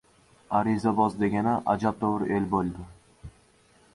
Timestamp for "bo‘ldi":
2.55-2.89